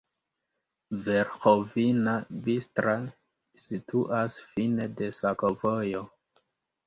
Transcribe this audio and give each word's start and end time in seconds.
Verĥovina-Bistra 1.07 2.95
situas 3.65 4.37
fine 4.53 4.87
de 5.03 5.11
sakovojo. 5.19 6.03